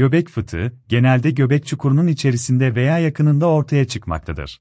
Göbek 0.00 0.28
fıtığı, 0.28 0.72
genelde 0.88 1.30
göbek 1.30 1.66
çukurunun 1.66 2.06
içerisinde 2.06 2.74
veya 2.74 2.98
yakınında 2.98 3.46
ortaya 3.46 3.86
çıkmaktadır. 3.86 4.60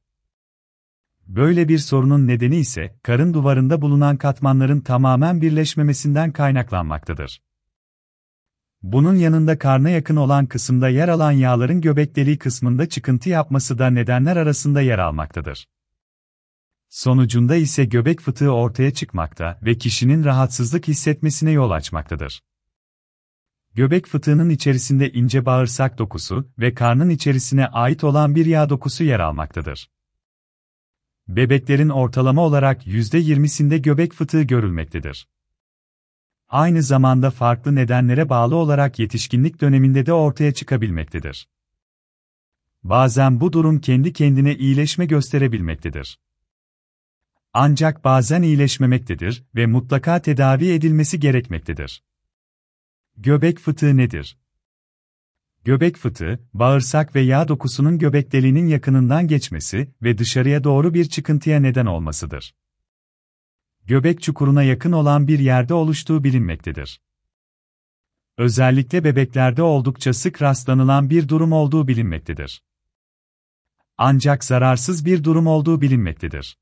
Böyle 1.27 1.67
bir 1.67 1.77
sorunun 1.77 2.27
nedeni 2.27 2.55
ise, 2.55 2.95
karın 3.03 3.33
duvarında 3.33 3.81
bulunan 3.81 4.17
katmanların 4.17 4.81
tamamen 4.81 5.41
birleşmemesinden 5.41 6.31
kaynaklanmaktadır. 6.31 7.41
Bunun 8.81 9.15
yanında 9.15 9.59
karna 9.59 9.89
yakın 9.89 10.15
olan 10.15 10.45
kısımda 10.45 10.89
yer 10.89 11.07
alan 11.07 11.31
yağların 11.31 11.81
göbek 11.81 12.15
deliği 12.15 12.37
kısmında 12.37 12.89
çıkıntı 12.89 13.29
yapması 13.29 13.79
da 13.79 13.89
nedenler 13.89 14.37
arasında 14.37 14.81
yer 14.81 14.99
almaktadır. 14.99 15.67
Sonucunda 16.89 17.55
ise 17.55 17.85
göbek 17.85 18.21
fıtığı 18.21 18.51
ortaya 18.51 18.93
çıkmakta 18.93 19.59
ve 19.61 19.77
kişinin 19.77 20.23
rahatsızlık 20.23 20.87
hissetmesine 20.87 21.51
yol 21.51 21.71
açmaktadır. 21.71 22.41
Göbek 23.75 24.07
fıtığının 24.07 24.49
içerisinde 24.49 25.11
ince 25.11 25.45
bağırsak 25.45 25.97
dokusu 25.97 26.51
ve 26.59 26.73
karnın 26.73 27.09
içerisine 27.09 27.67
ait 27.67 28.03
olan 28.03 28.35
bir 28.35 28.45
yağ 28.45 28.69
dokusu 28.69 29.03
yer 29.03 29.19
almaktadır. 29.19 29.89
Bebeklerin 31.27 31.89
ortalama 31.89 32.41
olarak 32.41 32.87
%20'sinde 32.87 33.77
göbek 33.77 34.13
fıtığı 34.13 34.41
görülmektedir. 34.41 35.27
Aynı 36.47 36.83
zamanda 36.83 37.31
farklı 37.31 37.75
nedenlere 37.75 38.29
bağlı 38.29 38.55
olarak 38.55 38.99
yetişkinlik 38.99 39.61
döneminde 39.61 40.05
de 40.05 40.13
ortaya 40.13 40.53
çıkabilmektedir. 40.53 41.47
Bazen 42.83 43.41
bu 43.41 43.53
durum 43.53 43.79
kendi 43.79 44.13
kendine 44.13 44.55
iyileşme 44.55 45.05
gösterebilmektedir. 45.05 46.19
Ancak 47.53 48.03
bazen 48.03 48.41
iyileşmemektedir 48.41 49.43
ve 49.55 49.65
mutlaka 49.65 50.21
tedavi 50.21 50.71
edilmesi 50.71 51.19
gerekmektedir. 51.19 52.03
Göbek 53.21 53.59
fıtığı 53.59 53.97
nedir? 53.97 54.37
Göbek 55.63 55.97
fıtığı, 55.97 56.39
bağırsak 56.53 57.15
ve 57.15 57.21
yağ 57.21 57.47
dokusunun 57.47 57.97
göbek 57.97 58.31
deliğinin 58.31 58.67
yakınından 58.67 59.27
geçmesi 59.27 59.93
ve 60.01 60.17
dışarıya 60.17 60.63
doğru 60.63 60.93
bir 60.93 61.05
çıkıntıya 61.05 61.59
neden 61.59 61.85
olmasıdır. 61.85 62.55
Göbek 63.85 64.21
çukuruna 64.21 64.63
yakın 64.63 64.91
olan 64.91 65.27
bir 65.27 65.39
yerde 65.39 65.73
oluştuğu 65.73 66.23
bilinmektedir. 66.23 67.01
Özellikle 68.37 69.03
bebeklerde 69.03 69.63
oldukça 69.63 70.13
sık 70.13 70.41
rastlanılan 70.41 71.09
bir 71.09 71.27
durum 71.27 71.51
olduğu 71.51 71.87
bilinmektedir. 71.87 72.63
Ancak 73.97 74.43
zararsız 74.43 75.05
bir 75.05 75.23
durum 75.23 75.47
olduğu 75.47 75.81
bilinmektedir. 75.81 76.57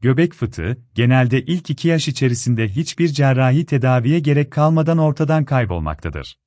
Göbek 0.00 0.34
fıtığı, 0.34 0.78
genelde 0.94 1.42
ilk 1.44 1.70
iki 1.70 1.88
yaş 1.88 2.08
içerisinde 2.08 2.68
hiçbir 2.68 3.08
cerrahi 3.08 3.66
tedaviye 3.66 4.20
gerek 4.20 4.50
kalmadan 4.50 4.98
ortadan 4.98 5.44
kaybolmaktadır. 5.44 6.38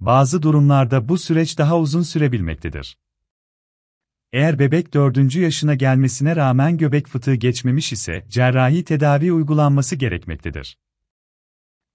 Bazı 0.00 0.42
durumlarda 0.42 1.08
bu 1.08 1.18
süreç 1.18 1.58
daha 1.58 1.78
uzun 1.78 2.02
sürebilmektedir. 2.02 2.98
Eğer 4.32 4.58
bebek 4.58 4.94
4. 4.94 5.34
yaşına 5.34 5.74
gelmesine 5.74 6.36
rağmen 6.36 6.76
göbek 6.76 7.08
fıtığı 7.08 7.34
geçmemiş 7.34 7.92
ise 7.92 8.26
cerrahi 8.28 8.84
tedavi 8.84 9.32
uygulanması 9.32 9.96
gerekmektedir. 9.96 10.78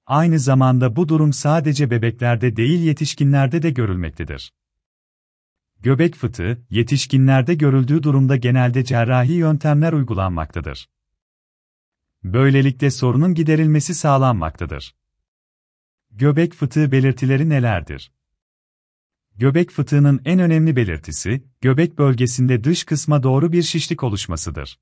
Aynı 0.06 0.40
zamanda 0.40 0.96
bu 0.96 1.10
durum 1.10 1.34
sadece 1.34 1.90
bebeklerde 1.92 2.56
değil 2.56 2.80
yetişkinlerde 2.80 3.62
de 3.62 3.70
görülmektedir. 3.70 4.54
Göbek 5.84 6.16
fıtığı, 6.16 6.66
yetişkinlerde 6.70 7.54
görüldüğü 7.54 8.04
durumda 8.04 8.36
genelde 8.36 8.84
cerrahi 8.84 9.34
yöntemler 9.34 9.94
uygulanmaktadır. 9.94 10.90
Böylelikle 12.24 12.92
sorunun 12.92 13.34
giderilmesi 13.34 13.94
sağlanmaktadır. 13.94 14.96
Göbek 16.12 16.54
fıtığı 16.54 16.92
belirtileri 16.92 17.50
nelerdir? 17.50 18.12
Göbek 19.36 19.72
fıtığının 19.72 20.22
en 20.26 20.40
önemli 20.40 20.76
belirtisi, 20.76 21.44
göbek 21.62 21.98
bölgesinde 21.98 22.64
dış 22.64 22.84
kısma 22.84 23.24
doğru 23.24 23.52
bir 23.52 23.62
şişlik 23.62 24.04
oluşmasıdır. 24.04 24.80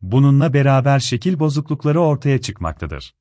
Bununla 0.00 0.52
beraber 0.52 0.98
şekil 0.98 1.38
bozuklukları 1.38 2.00
ortaya 2.00 2.40
çıkmaktadır. 2.40 3.14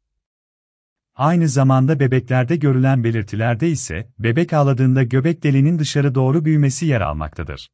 Aynı 1.16 1.50
zamanda 1.50 2.00
bebeklerde 2.00 2.56
görülen 2.56 3.04
belirtilerde 3.04 3.70
ise, 3.70 4.10
bebek 4.20 4.54
ağladığında 4.54 5.04
göbek 5.04 5.44
deliğinin 5.44 5.80
dışarı 5.80 6.16
doğru 6.16 6.46
büyümesi 6.46 6.86
yer 6.86 7.02
almaktadır. 7.02 7.70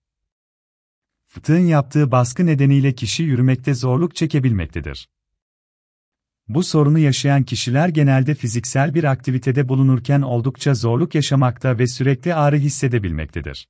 Fıtığın 1.27 1.59
yaptığı 1.59 2.11
baskı 2.11 2.45
nedeniyle 2.45 2.95
kişi 2.95 3.23
yürümekte 3.23 3.73
zorluk 3.73 4.15
çekebilmektedir. 4.15 5.09
Bu 6.47 6.63
sorunu 6.63 6.99
yaşayan 6.99 7.43
kişiler 7.43 7.89
genelde 7.89 8.35
fiziksel 8.35 8.93
bir 8.93 9.03
aktivitede 9.03 9.69
bulunurken 9.69 10.21
oldukça 10.21 10.73
zorluk 10.73 11.15
yaşamakta 11.15 11.79
ve 11.79 11.87
sürekli 11.87 12.35
ağrı 12.35 12.57
hissedebilmektedir. 12.57 13.67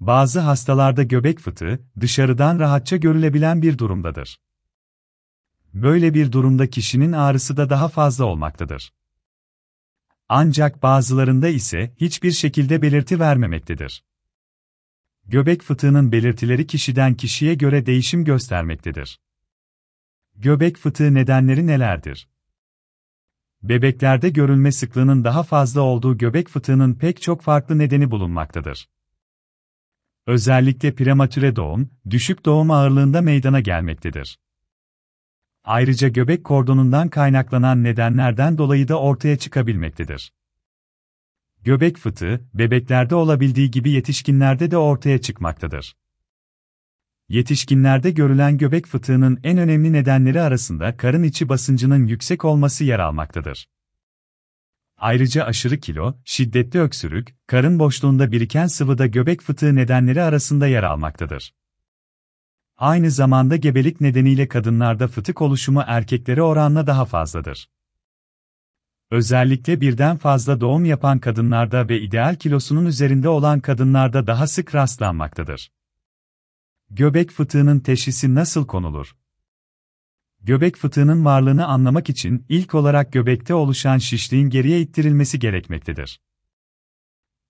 Bazı 0.00 0.40
hastalarda 0.40 1.02
göbek 1.02 1.40
fıtığı, 1.40 1.80
dışarıdan 2.00 2.58
rahatça 2.58 2.96
görülebilen 2.96 3.62
bir 3.62 3.78
durumdadır. 3.78 4.38
Böyle 5.74 6.14
bir 6.14 6.32
durumda 6.32 6.70
kişinin 6.70 7.12
ağrısı 7.12 7.56
da 7.56 7.70
daha 7.70 7.88
fazla 7.88 8.24
olmaktadır. 8.24 8.92
Ancak 10.28 10.82
bazılarında 10.82 11.48
ise 11.48 11.94
hiçbir 11.96 12.32
şekilde 12.32 12.82
belirti 12.82 13.20
vermemektedir. 13.20 14.04
Göbek 15.24 15.62
fıtığının 15.62 16.12
belirtileri 16.12 16.66
kişiden 16.66 17.14
kişiye 17.14 17.54
göre 17.54 17.86
değişim 17.86 18.24
göstermektedir. 18.24 19.20
Göbek 20.36 20.76
fıtığı 20.76 21.14
nedenleri 21.14 21.66
nelerdir? 21.66 22.28
Bebeklerde 23.62 24.28
görülme 24.28 24.72
sıklığının 24.72 25.24
daha 25.24 25.42
fazla 25.42 25.80
olduğu 25.80 26.18
göbek 26.18 26.48
fıtığının 26.48 26.94
pek 26.94 27.22
çok 27.22 27.42
farklı 27.42 27.78
nedeni 27.78 28.10
bulunmaktadır. 28.10 28.88
Özellikle 30.26 30.94
prematüre 30.94 31.56
doğum, 31.56 31.90
düşük 32.10 32.44
doğum 32.44 32.70
ağırlığında 32.70 33.20
meydana 33.20 33.60
gelmektedir. 33.60 34.38
Ayrıca 35.66 36.08
göbek 36.08 36.44
kordonundan 36.44 37.08
kaynaklanan 37.08 37.84
nedenlerden 37.84 38.58
dolayı 38.58 38.88
da 38.88 39.00
ortaya 39.00 39.38
çıkabilmektedir. 39.38 40.32
Göbek 41.64 41.96
fıtığı, 41.96 42.48
bebeklerde 42.54 43.14
olabildiği 43.14 43.70
gibi 43.70 43.90
yetişkinlerde 43.90 44.70
de 44.70 44.76
ortaya 44.76 45.20
çıkmaktadır. 45.20 45.96
Yetişkinlerde 47.28 48.10
görülen 48.10 48.58
göbek 48.58 48.86
fıtığının 48.86 49.40
en 49.44 49.58
önemli 49.58 49.92
nedenleri 49.92 50.40
arasında 50.40 50.96
karın 50.96 51.22
içi 51.22 51.48
basıncının 51.48 52.06
yüksek 52.06 52.44
olması 52.44 52.84
yer 52.84 52.98
almaktadır. 52.98 53.68
Ayrıca 54.96 55.44
aşırı 55.44 55.80
kilo, 55.80 56.14
şiddetli 56.24 56.80
öksürük, 56.80 57.34
karın 57.46 57.78
boşluğunda 57.78 58.32
biriken 58.32 58.66
sıvıda 58.66 59.06
göbek 59.06 59.42
fıtığı 59.42 59.76
nedenleri 59.76 60.22
arasında 60.22 60.66
yer 60.66 60.82
almaktadır. 60.82 61.52
Aynı 62.78 63.10
zamanda 63.10 63.56
gebelik 63.56 64.00
nedeniyle 64.00 64.48
kadınlarda 64.48 65.08
fıtık 65.08 65.42
oluşumu 65.42 65.82
erkeklere 65.86 66.42
oranla 66.42 66.86
daha 66.86 67.04
fazladır. 67.04 67.68
Özellikle 69.10 69.80
birden 69.80 70.16
fazla 70.16 70.60
doğum 70.60 70.84
yapan 70.84 71.18
kadınlarda 71.18 71.88
ve 71.88 72.00
ideal 72.00 72.36
kilosunun 72.36 72.86
üzerinde 72.86 73.28
olan 73.28 73.60
kadınlarda 73.60 74.26
daha 74.26 74.46
sık 74.46 74.74
rastlanmaktadır. 74.74 75.72
Göbek 76.90 77.30
fıtığının 77.30 77.80
teşhisi 77.80 78.34
nasıl 78.34 78.66
konulur? 78.66 79.16
Göbek 80.40 80.76
fıtığının 80.76 81.24
varlığını 81.24 81.66
anlamak 81.66 82.10
için 82.10 82.46
ilk 82.48 82.74
olarak 82.74 83.12
göbekte 83.12 83.54
oluşan 83.54 83.98
şişliğin 83.98 84.50
geriye 84.50 84.80
ittirilmesi 84.80 85.38
gerekmektedir. 85.38 86.20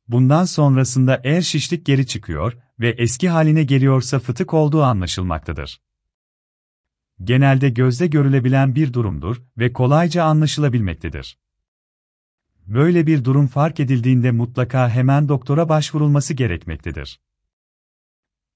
Bundan 0.08 0.44
sonrasında 0.44 1.20
eğer 1.24 1.42
şişlik 1.42 1.86
geri 1.86 2.06
çıkıyor 2.06 2.56
ve 2.80 2.90
eski 2.90 3.28
haline 3.28 3.64
geliyorsa 3.64 4.18
fıtık 4.18 4.54
olduğu 4.54 4.82
anlaşılmaktadır. 4.82 5.80
Genelde 7.24 7.70
gözde 7.70 8.06
görülebilen 8.06 8.74
bir 8.74 8.92
durumdur 8.92 9.42
ve 9.58 9.72
kolayca 9.72 10.24
anlaşılabilmektedir. 10.24 11.38
Böyle 12.66 13.06
bir 13.06 13.24
durum 13.24 13.46
fark 13.46 13.80
edildiğinde 13.80 14.30
mutlaka 14.30 14.88
hemen 14.88 15.28
doktora 15.28 15.68
başvurulması 15.68 16.34
gerekmektedir. 16.34 17.20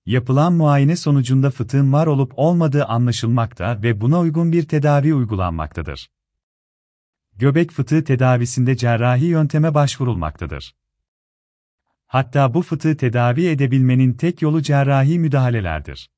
Yapılan 0.06 0.53
muayene 0.53 0.96
sonucunda 0.96 1.50
fıtığın 1.50 1.93
var 1.93 2.06
olup 2.06 2.32
olmadığı 2.37 2.85
anlaşılmakta 2.85 3.82
ve 3.82 4.00
buna 4.00 4.20
uygun 4.20 4.53
bir 4.53 4.69
tedavi 4.69 5.14
uygulanmaktadır. 5.14 6.11
Göbek 7.37 7.70
fıtığı 7.70 8.05
tedavisinde 8.05 8.76
cerrahi 8.76 9.25
yönteme 9.25 9.75
başvurulmaktadır. 9.75 10.75
Hatta 12.12 12.54
bu 12.54 12.62
fıtığı 12.62 12.96
tedavi 12.96 13.46
edebilmenin 13.46 14.12
tek 14.12 14.42
yolu 14.42 14.62
cerrahi 14.62 15.18
müdahalelerdir. 15.18 16.10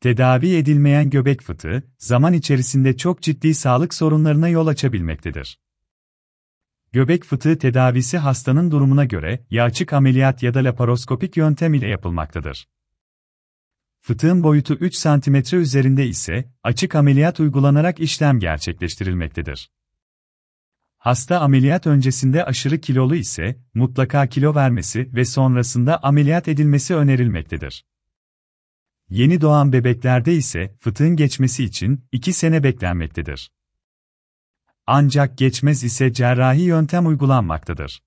Tedavi 0.00 0.56
edilmeyen 0.56 1.10
göbek 1.10 1.42
fıtığı, 1.42 1.82
zaman 1.98 2.32
içerisinde 2.32 2.96
çok 2.96 3.22
ciddi 3.22 3.54
sağlık 3.54 3.94
sorunlarına 3.94 4.48
yol 4.48 4.66
açabilmektedir. 4.66 5.58
Göbek 6.92 7.24
fıtığı 7.24 7.58
tedavisi 7.58 8.18
hastanın 8.18 8.70
durumuna 8.70 9.04
göre 9.04 9.46
ya 9.50 9.64
açık 9.64 9.92
ameliyat 9.92 10.42
ya 10.42 10.54
da 10.54 10.64
laparoskopik 10.64 11.36
yöntem 11.36 11.74
ile 11.74 11.88
yapılmaktadır. 11.88 12.68
Fıtığın 14.00 14.42
boyutu 14.42 14.74
3 14.74 15.02
cm 15.02 15.56
üzerinde 15.56 16.06
ise 16.06 16.52
açık 16.62 16.94
ameliyat 16.94 17.40
uygulanarak 17.40 18.00
işlem 18.00 18.38
gerçekleştirilmektedir. 18.38 19.70
Hasta 21.04 21.40
ameliyat 21.40 21.86
öncesinde 21.86 22.44
aşırı 22.44 22.80
kilolu 22.80 23.16
ise 23.16 23.58
mutlaka 23.74 24.26
kilo 24.26 24.54
vermesi 24.54 25.14
ve 25.14 25.24
sonrasında 25.24 26.02
ameliyat 26.02 26.48
edilmesi 26.48 26.94
önerilmektedir. 26.94 27.86
Yeni 29.08 29.40
doğan 29.40 29.72
bebeklerde 29.72 30.34
ise 30.34 30.76
fıtığın 30.80 31.16
geçmesi 31.16 31.64
için 31.64 32.04
2 32.12 32.32
sene 32.32 32.62
beklenmektedir. 32.62 33.52
Ancak 34.86 35.38
geçmez 35.38 35.84
ise 35.84 36.12
cerrahi 36.12 36.62
yöntem 36.62 37.06
uygulanmaktadır. 37.06 38.02